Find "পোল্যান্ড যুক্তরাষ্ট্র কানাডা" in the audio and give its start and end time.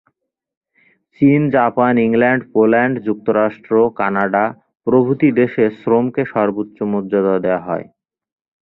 2.53-4.45